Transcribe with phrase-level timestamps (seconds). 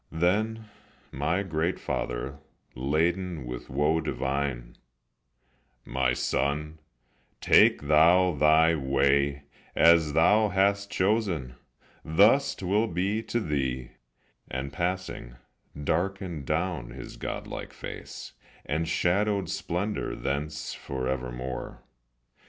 [0.11, 0.67] Then
[1.11, 2.39] my great father,
[2.73, 4.75] laden With woe divine:
[5.85, 6.79] "My son,
[7.39, 9.43] take thou thy way;
[9.75, 11.53] As thou hast chosen,
[12.03, 13.91] thus 't will be to thee;"
[14.49, 15.35] And passing,
[15.83, 18.33] darkened down his godlike face,
[18.65, 21.83] And shadowed splendor thence forevermore.